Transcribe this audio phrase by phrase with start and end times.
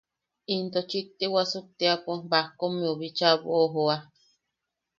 [0.55, 3.95] Into chikti wasuktiapo Bajkommeu bicha boʼojoa.